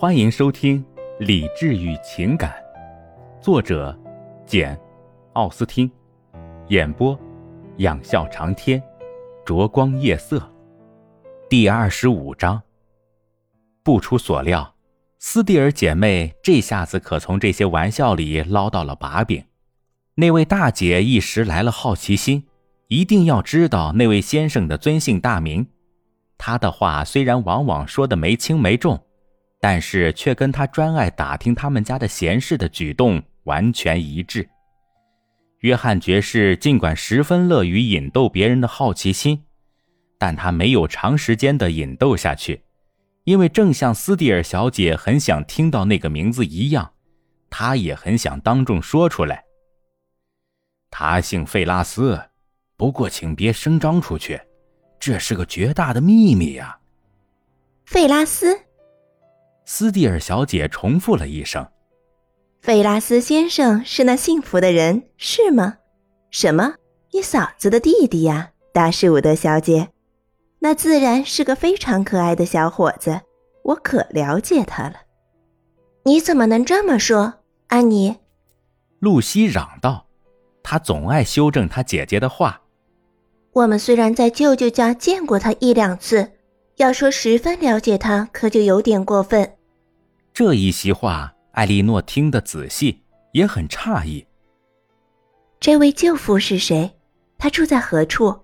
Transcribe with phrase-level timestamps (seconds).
[0.00, 0.80] 欢迎收听
[1.18, 2.52] 《理智与情感》，
[3.42, 3.98] 作者
[4.46, 4.76] 简·
[5.32, 5.90] 奥斯汀，
[6.68, 7.18] 演播
[7.78, 8.80] 仰笑长天，
[9.44, 10.40] 灼光夜色。
[11.50, 12.62] 第二十五章。
[13.82, 14.72] 不出所料，
[15.18, 19.42] 斯蒂尔姐妹这下子可从这些玩笑里捞到了把柄。
[20.14, 22.46] 那位大姐一时来了好奇心，
[22.86, 25.66] 一定要知道那位先生的尊姓大名。
[26.38, 29.04] 他的话虽然往往说的没轻没重。
[29.60, 34.48] 但是却跟他专爱打听他们家的闲事的举动完全一致。
[35.60, 39.42] 约翰爵士尽管十分乐于引逗别人的好奇心，
[40.16, 42.62] 但他没有长时间的引逗下去，
[43.24, 46.92] 因为正像斯蒂尔小姐很想听到那个名字一样，
[47.50, 49.42] 他也很想当众说出来。
[50.90, 52.20] 他姓费拉斯，
[52.76, 54.40] 不过请别声张出去，
[55.00, 56.78] 这是个绝大的秘密呀。
[57.84, 58.67] 费拉斯。
[59.70, 61.68] 斯蒂尔小姐重复了一声
[62.62, 65.76] ：“费拉斯先生是那幸福的人，是吗？
[66.30, 66.76] 什么？
[67.12, 69.90] 你嫂子的弟弟呀，达什伍德小姐？
[70.60, 73.20] 那自然是个非常可爱的小伙子，
[73.62, 75.02] 我可了解他了。
[76.04, 77.34] 你怎么能这么说，
[77.66, 78.16] 安妮？”
[79.00, 80.06] 露西嚷道
[80.64, 82.62] ：“她总爱修正她姐姐的话。
[83.52, 86.32] 我们虽然在舅舅家见过他一两次，
[86.76, 89.52] 要说十分了解他，可就有点过分。”
[90.38, 94.24] 这一席话，艾莉诺听得仔细，也很诧异。
[95.58, 96.88] 这位舅父是谁？
[97.36, 98.38] 他住在何处？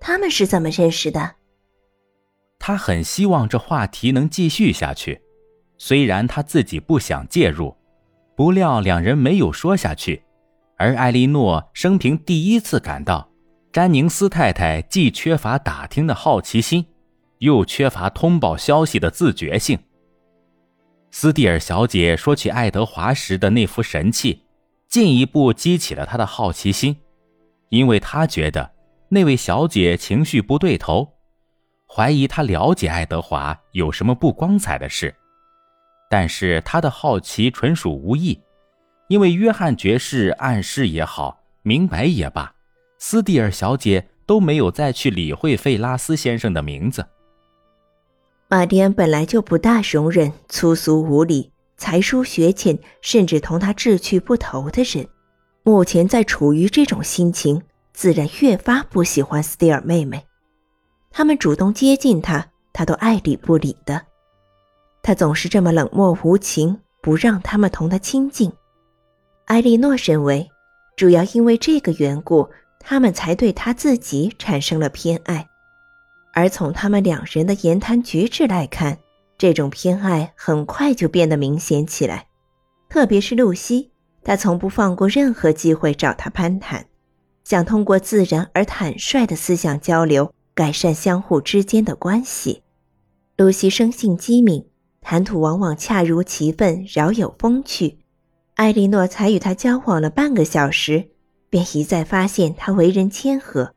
[0.00, 1.34] 他们是怎么认识的？
[2.58, 5.20] 他很希望这话题能继续下去，
[5.76, 7.76] 虽然他自己不想介入，
[8.34, 10.22] 不料两人没有说下去，
[10.78, 13.28] 而艾莉诺生平第一次感到，
[13.70, 16.86] 詹宁斯太太既缺乏打听的好奇心，
[17.40, 19.78] 又缺乏通报消息的自觉性。
[21.16, 24.42] 斯蒂尔小姐说起爱德华时的那副神气，
[24.88, 26.96] 进一步激起了她的好奇心，
[27.68, 28.72] 因为她觉得
[29.10, 31.14] 那位小姐情绪不对头，
[31.86, 35.14] 怀疑她了解爱德华有什么不光彩的事。
[36.10, 38.40] 但是她的好奇纯属无意，
[39.06, 42.52] 因为约翰爵士暗示也好，明白也罢，
[42.98, 47.06] 斯蒂尔小姐都没有再去理会费拉斯先生的名字。
[48.54, 55.04] 玛蒂安本来就不大容忍粗俗无礼、才疏学浅，甚至同他志趣不投的人。
[55.64, 57.60] 目前在处于这种心情，
[57.92, 60.24] 自然越发不喜欢斯蒂尔妹妹。
[61.10, 64.00] 他们主动接近他，他都爱理不理的。
[65.02, 68.52] 他总是这么冷漠无情，不让他们同他亲近。
[69.46, 70.48] 埃莉诺认为，
[70.94, 72.48] 主要因为这个缘故，
[72.78, 75.44] 他们才对他自己产生了偏爱。
[76.34, 78.98] 而从他们两人的言谈举止来看，
[79.38, 82.26] 这种偏爱很快就变得明显起来。
[82.88, 83.92] 特别是露西，
[84.24, 86.86] 她从不放过任何机会找他攀谈，
[87.44, 92.62] 想通过自然而坦率的思想交流改善相互之间的关系。
[93.36, 94.66] 露西生性机敏，
[95.00, 97.98] 谈吐往往恰如其分，饶有风趣。
[98.54, 101.10] 艾莉诺才与他交往了半个小时，
[101.48, 103.72] 便一再发现他为人谦和，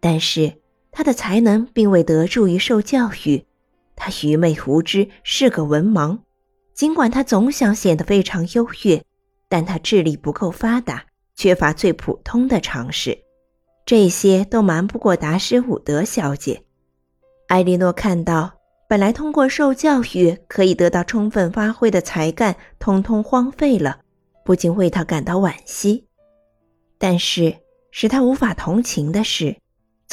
[0.00, 0.61] 但是。
[0.92, 3.46] 他的才能并未得助于受教育，
[3.96, 6.18] 他愚昧无知，是个文盲。
[6.74, 9.02] 尽管他总想显得非常优越，
[9.48, 13.18] 但他智力不够发达，缺乏最普通的常识。
[13.86, 16.62] 这些都瞒不过达什伍德小姐。
[17.48, 18.52] 艾莉诺看到
[18.88, 24.00] 本来通过受教育可以得到充分发挥的才干，通通荒废了，
[24.44, 26.06] 不禁为他感到惋惜。
[26.98, 27.56] 但是
[27.90, 29.61] 使他无法同情的是。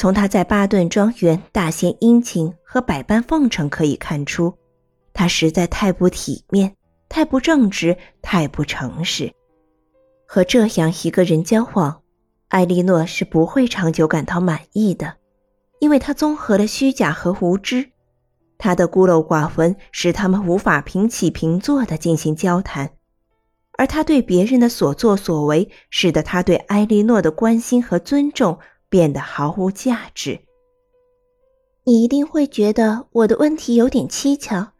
[0.00, 4.54] 从他在巴顿庄园大献殷勤和百般奉承可以看出，
[5.12, 6.74] 他实在太不体面、
[7.10, 9.30] 太不正直、太不诚实。
[10.24, 12.00] 和这样一个人交往，
[12.48, 15.16] 艾莉诺是不会长久感到满意的，
[15.80, 17.90] 因为他综合了虚假和无知。
[18.56, 22.92] 他的孤陋寡闻使他们无法平起平坐地进行交谈，
[23.76, 28.58] 而他对别人的所作所为，使得他对艾莉诺的关心和尊重。
[28.90, 30.40] 变得毫无价值。
[31.84, 34.72] 你一定会觉得我的问题有点蹊跷。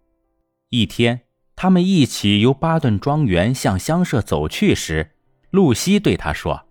[0.68, 1.22] 一天，
[1.56, 5.12] 他们一起由巴顿庄园向乡舍走去时，
[5.50, 6.66] 露西对他说：“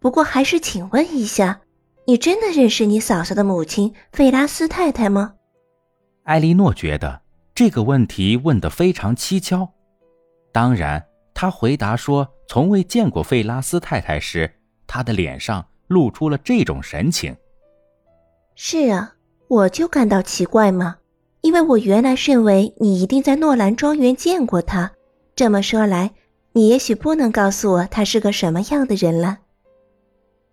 [0.00, 1.60] 不过，还是请问一下，
[2.06, 5.34] 你真的认识你嫂嫂的母亲费拉斯太太吗？”
[6.24, 7.22] 艾莉诺觉得
[7.54, 9.72] 这个问题问得非常蹊跷。
[10.52, 15.64] 当然，他回答说从未见过费拉斯太太时，他的脸上。
[15.90, 17.36] 露出了这种神情。
[18.54, 19.14] 是啊，
[19.48, 20.96] 我就感到奇怪嘛。
[21.42, 24.92] 因为我原来认为你一定在诺兰庄园见过他。
[25.34, 26.10] 这么说来，
[26.52, 29.38] 你也许不能告诉我他是个什么样的人了。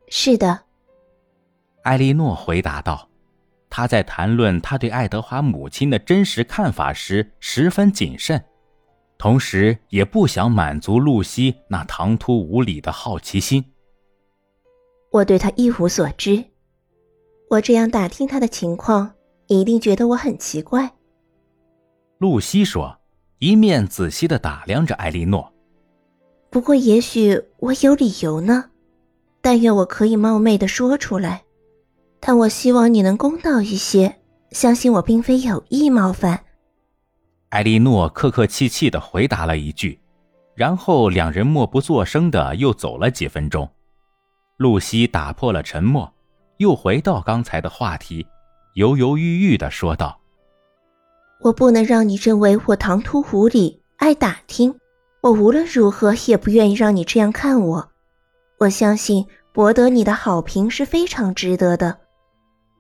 [0.07, 0.61] 是的，
[1.83, 3.09] 艾莉诺回答道。
[3.69, 8.41] 他在谈论他对爱德华母亲的真实看法时十分谨慎，
[9.17, 13.65] 同时也不想满足露西那唐突无礼的好奇心。
[15.17, 16.43] 我对他一无所知，
[17.49, 19.13] 我这样打听他的情况。
[19.47, 20.91] 你一定觉得我很奇怪，
[22.17, 22.99] 露西说，
[23.39, 25.53] 一面仔细的打量着艾莉诺。
[26.49, 28.65] 不过，也许我有理由呢，
[29.41, 31.43] 但愿我可以冒昧的说出来。
[32.19, 34.17] 但我希望你能公道一些，
[34.51, 36.41] 相信我并非有意冒犯。
[37.49, 39.99] 艾莉诺客客气气的回答了一句，
[40.55, 43.67] 然后两人默不作声的又走了几分钟。
[44.57, 46.11] 露西打破了沉默，
[46.57, 48.25] 又回到刚才的话题。
[48.73, 50.19] 犹犹豫豫的说道
[51.41, 54.75] ：“我不能让你认为我唐突无礼、爱打听。
[55.21, 57.91] 我无论如何也不愿意让你这样看我。
[58.59, 61.99] 我相信博得你的好评是非常值得的。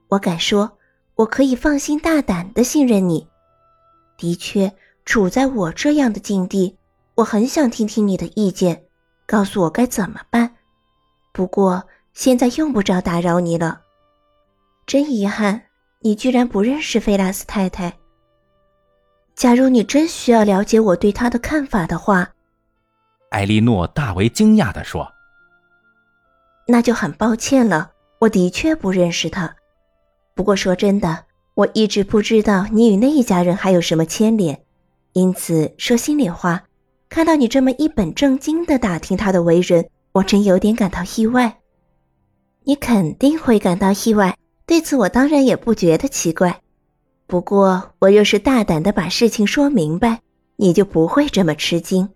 [0.09, 0.77] 我敢说，
[1.15, 3.27] 我可以放心大胆的信任你。
[4.17, 4.71] 的确，
[5.05, 6.75] 处在我这样的境地，
[7.15, 8.85] 我很想听听你的意见，
[9.27, 10.56] 告诉我该怎么办。
[11.37, 13.81] 不过现在用不着打扰你了。
[14.87, 15.61] 真遗憾。”
[15.99, 17.91] 你居然不认识菲拉斯太太。
[19.35, 22.29] 假如你真需要了解我对他的看法的话，
[23.31, 25.11] 艾莉诺大为惊讶地说
[26.67, 29.55] ：“那就很抱歉了，我的确不认识他。
[30.35, 31.25] 不过说真的，
[31.55, 34.63] 我一直不知道你与那一家人还有什么牵连，
[35.13, 36.63] 因此说心里话，
[37.09, 41.59] 看到你这么一本正经的打听他的为人，我真有点感到意外。
[42.63, 44.37] 你肯定会感到意外。”
[44.67, 46.61] 对此，我当然也不觉得奇怪。
[47.25, 50.19] 不过，我若是大胆的把事情说明白，
[50.57, 52.09] 你就不会这么吃惊。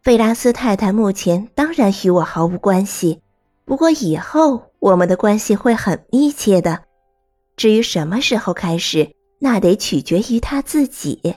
[0.00, 3.20] 费拉斯太太目前当然与我毫无关系，
[3.64, 6.84] 不过以后我们的关系会很密切的。
[7.56, 11.34] 至于什么时候开始，那得取决于他自己。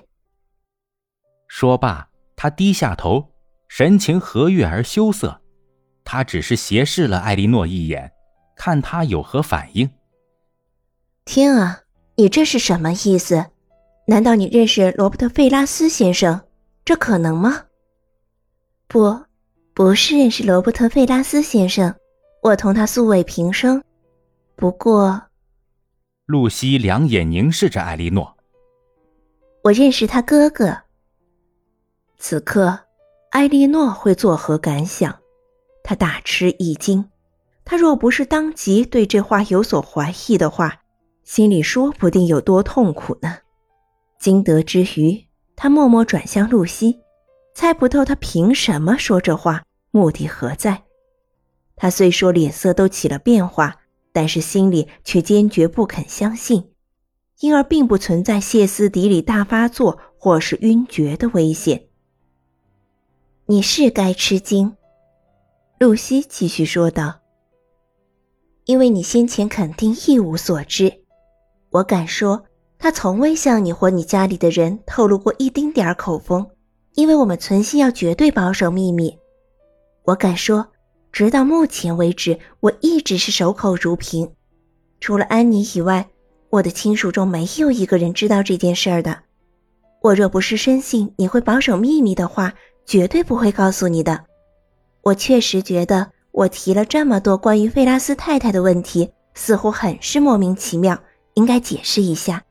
[1.47, 3.29] 说罢，他低下头，
[3.67, 5.41] 神情和悦而羞涩。
[6.05, 8.13] 他只是斜视了艾莉诺一眼，
[8.55, 9.89] 看他有何反应。
[11.25, 11.81] 天啊，
[12.15, 13.47] 你这是什么意思？
[14.07, 16.39] 难道你认识罗伯特·费拉斯先生？
[16.85, 17.63] 这可能吗？
[18.87, 19.25] 不，
[19.73, 21.93] 不是认识罗伯特·费拉斯先生，
[22.43, 23.83] 我同他素未平生。
[24.55, 25.19] 不过，
[26.27, 28.37] 露西两眼凝视着艾莉诺。
[29.63, 30.77] 我认识他哥哥。
[32.19, 32.79] 此刻，
[33.31, 35.19] 艾莉诺会作何感想？
[35.85, 37.05] 他大吃一惊。
[37.63, 40.81] 他若不是当即对这话有所怀疑的话，
[41.23, 43.37] 心里说不定有多痛苦呢。
[44.19, 46.99] 惊得之余，他默默转向露西，
[47.53, 50.83] 猜不透他凭什么说这话，目的何在。
[51.75, 53.81] 他虽说脸色都起了变化，
[54.11, 56.71] 但是心里却坚决不肯相信，
[57.41, 61.85] 因而并不存在歇斯底里大发作或是晕厥的危险。
[63.47, 64.75] 你是该吃惊，
[65.77, 67.19] 露西继续说道，
[68.63, 71.01] 因为你先前肯定一无所知。
[71.69, 72.41] 我敢说，
[72.79, 76.47] 他从未向你或你家里的人透露过一丁点儿口风，
[76.93, 79.17] 因为我们存心要绝对保守秘密。
[80.05, 80.65] 我敢说，
[81.11, 84.31] 直到目前为止，我一直是守口如瓶。
[85.01, 86.07] 除了安妮以外，
[86.49, 89.19] 我的亲属中没有一个人知道这件事儿的。
[90.01, 92.53] 我若不是深信你会保守秘密的话，
[92.85, 94.23] 绝对不会告诉你的。
[95.05, 100.99] 我确实觉得，我提了这么多关于费拉斯太太的问题，似乎很是莫名其妙。
[101.35, 102.43] 应该解释一下，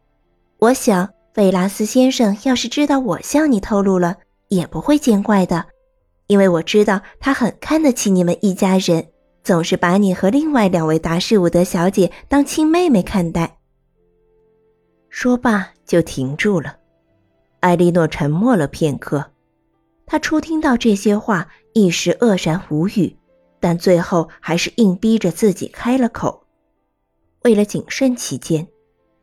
[0.58, 4.18] 我想费拉斯先生要是知道我向你透露了，
[4.49, 5.64] 也不会见怪的，
[6.28, 9.08] 因为我知道他很看得起你们一家人，
[9.42, 13.56] 总是把你和另外两位达士伍德小姐当亲妹妹看待。
[15.08, 16.76] 说罢就停住了，
[17.61, 19.25] 艾莉诺沉默了片刻，
[20.06, 23.16] 她初听到这些话，一时愕然无语，
[23.61, 26.47] 但最后还是硬逼着自己开了口，
[27.43, 28.66] 为了谨慎起见。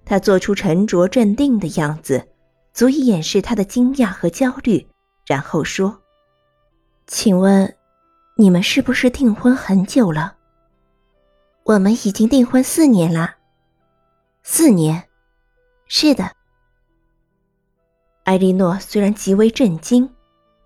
[0.03, 2.27] 他做出沉着镇定的样子，
[2.73, 4.85] 足以掩饰他的惊讶和焦虑，
[5.25, 6.01] 然后说
[7.07, 7.73] ：“请问，
[8.35, 10.35] 你们是不是订婚很久了？
[11.63, 13.35] 我们已经订婚四年了。
[14.43, 15.03] 四年，
[15.87, 16.31] 是的。”
[18.25, 20.09] 艾莉诺虽然极为震惊，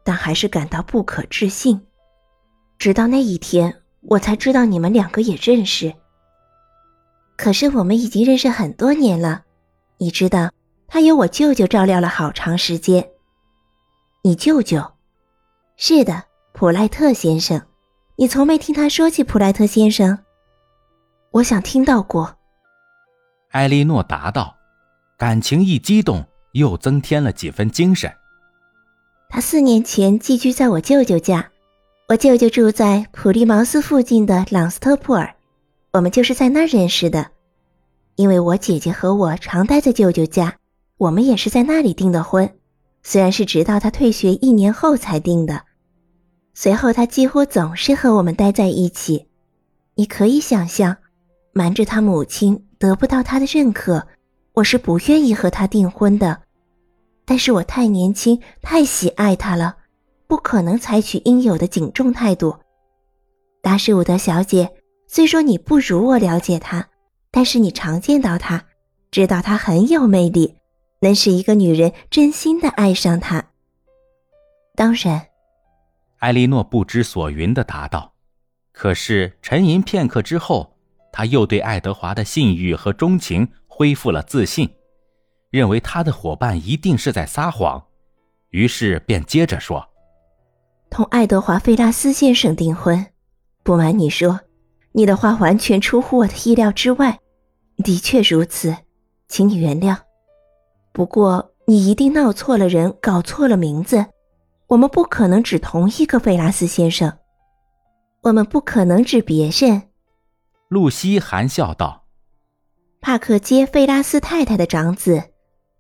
[0.06, 1.82] 但还是感到不可置信。
[2.78, 5.94] 直到那一天，我才知道你们两个也认识。
[7.36, 9.44] 可是我们已经认识很多年了，
[9.98, 10.52] 你知道，
[10.88, 13.10] 他有我舅舅照料了好长时间。
[14.22, 14.94] 你舅舅？
[15.76, 17.62] 是的，普莱特先生。
[18.18, 20.20] 你从没听他说起普莱特先生？
[21.32, 22.38] 我想听到过。
[23.50, 24.56] 艾莉诺答道，
[25.18, 28.14] 感情一激动，又增添了几分精神。
[29.36, 31.46] 他四年前寄居在我舅舅家，
[32.08, 35.36] 我舅舅住在普利茅斯附近的朗斯特普尔，
[35.92, 37.32] 我们就是在那儿认识的。
[38.16, 40.56] 因为我姐姐和我常待在舅舅家，
[40.96, 42.50] 我们也是在那里订的婚，
[43.04, 45.64] 虽然是直到他退学一年后才订的。
[46.54, 49.28] 随后他几乎总是和我们待在一起，
[49.96, 50.96] 你可以想象，
[51.52, 54.08] 瞒着他母亲得不到他的认可，
[54.54, 56.45] 我是不愿意和他订婚的。
[57.26, 59.78] 但是我太年轻，太喜爱他了，
[60.28, 62.56] 不可能采取应有的警重态度。
[63.62, 64.72] 达什伍德小姐，
[65.08, 66.88] 虽说你不如我了解他。
[67.32, 68.64] 但是你常见到她，
[69.12, 70.56] 知道她很有魅力，
[71.02, 73.44] 能使一个女人真心的爱上她。
[74.74, 75.28] 当然，
[76.20, 78.14] 艾莉诺不知所云的答道。
[78.72, 80.78] 可是沉吟片刻之后，
[81.12, 84.70] 他又对爱德华的信誉和钟情恢复了自信，
[85.56, 87.82] 认为他的伙伴一定是在撒谎，
[88.50, 89.88] 于是便接着说
[90.92, 93.06] ：“同爱德华·费拉斯先生订婚，
[93.64, 94.42] 不瞒你说，
[94.92, 97.20] 你的话完全出乎我的意料之外。”
[97.84, 98.76] 的确如此，
[99.28, 99.98] 请你原谅。
[100.94, 104.06] 不过你一定闹错了人，搞错了名字。
[104.68, 107.18] 我们不可能指同一个费拉斯先生，
[108.24, 109.84] 我们不可能指别人。
[110.70, 112.06] 露西含笑道
[113.02, 115.22] ：“帕克街费拉斯太太的长子，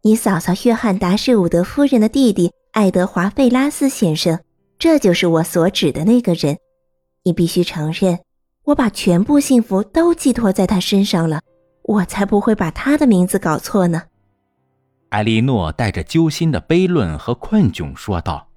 [0.06, 4.40] 你嫂嫂约翰达士伍德夫人的弟弟爱德华费拉斯先生，
[4.78, 6.56] 这就是我所指的那个人。
[7.24, 8.20] 你必须承认，
[8.66, 11.42] 我把全部幸福都寄托在他身上了。”
[11.82, 14.04] 我才不会把他的名字搞错呢。
[15.10, 18.48] 艾莉诺带着揪心的悲论和困窘说道：“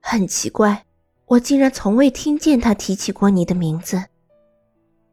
[0.00, 0.84] 很奇怪，
[1.26, 4.00] 我竟然从未听见他提起过你的名字。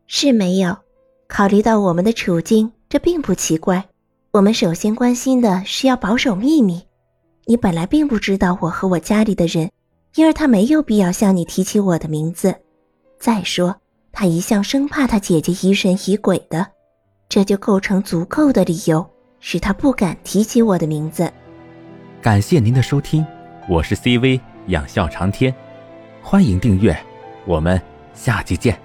[0.05, 0.77] 是没有，
[1.27, 3.83] 考虑到我们的处境，这并不奇怪。
[4.35, 6.81] 我们首先关心的是要保守秘密。
[7.45, 9.71] 你本来并不知道我和我家里的人，
[10.15, 12.53] 因而他没有必要向你提起我的名字。
[13.17, 13.73] 再说。”
[14.11, 16.67] 他一向生怕他姐姐疑神疑鬼的，
[17.29, 19.05] 这就构成足够的理由，
[19.39, 21.31] 使他不敢提起我的名字。
[22.21, 23.25] 感谢您的收听，
[23.69, 25.55] 我是 CV 养笑长天，
[26.21, 26.97] 欢迎订阅，
[27.45, 27.81] 我们
[28.13, 28.84] 下期见。